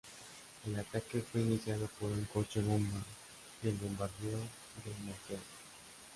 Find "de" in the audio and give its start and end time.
4.39-5.05